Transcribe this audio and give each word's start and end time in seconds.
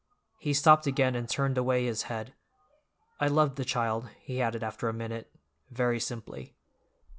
He 0.39 0.55
stopped 0.55 0.87
again 0.87 1.13
and 1.13 1.29
turned 1.29 1.59
away 1.59 1.85
his 1.85 2.01
head. 2.09 2.33
"I 3.19 3.27
loved 3.27 3.55
the 3.55 3.63
child," 3.63 4.09
he 4.19 4.41
added 4.41 4.63
after 4.63 4.89
a 4.89 4.93
minute, 4.93 5.31
very 5.69 5.99
simply. 5.99 6.55